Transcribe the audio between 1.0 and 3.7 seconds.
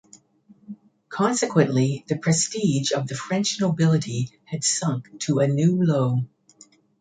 Consequently, the prestige of the French